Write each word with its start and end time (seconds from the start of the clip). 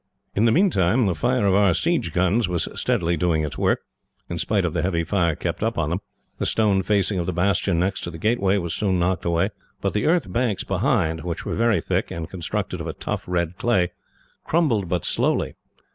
In 0.33 0.45
the 0.45 0.51
meantime, 0.51 1.05
the 1.05 1.13
fire 1.13 1.45
of 1.45 1.53
our 1.53 1.75
siege 1.75 2.11
guns 2.11 2.49
was 2.49 2.67
steadily 2.73 3.15
doing 3.17 3.43
its 3.45 3.55
work, 3.55 3.81
in 4.31 4.39
spite 4.39 4.65
of 4.65 4.73
the 4.73 4.81
heavy 4.81 5.03
fire 5.03 5.35
kept 5.35 5.61
up 5.61 5.77
on 5.77 5.91
them. 5.91 5.99
The 6.39 6.47
stone 6.47 6.81
facing 6.81 7.19
of 7.19 7.27
the 7.27 7.31
bastion 7.33 7.77
next 7.77 8.01
to 8.05 8.09
the 8.09 8.17
gateway 8.17 8.57
was 8.57 8.73
soon 8.73 8.97
knocked 8.97 9.25
away, 9.25 9.51
but 9.79 9.93
the 9.93 10.07
earth 10.07 10.33
banks 10.33 10.63
behind, 10.63 11.21
which 11.21 11.45
were 11.45 11.53
very 11.53 11.81
thick 11.81 12.09
and 12.09 12.27
constructed 12.27 12.81
of 12.81 12.87
a 12.87 12.93
tough 12.93 13.25
red 13.27 13.59
clay, 13.59 13.89
crumbled 14.43 14.89
but 14.89 15.05
slowly. 15.05 15.53